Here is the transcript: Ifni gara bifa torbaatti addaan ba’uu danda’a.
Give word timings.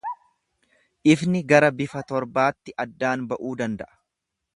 Ifni 1.11 1.41
gara 1.51 1.69
bifa 1.81 2.03
torbaatti 2.13 2.73
addaan 2.85 3.27
ba’uu 3.35 3.53
danda’a. 3.61 3.93